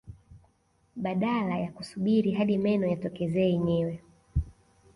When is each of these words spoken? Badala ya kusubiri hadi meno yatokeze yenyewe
Badala 0.95 1.57
ya 1.59 1.71
kusubiri 1.75 2.29
hadi 2.37 2.55
meno 2.65 2.85
yatokeze 2.87 3.39
yenyewe 3.49 3.95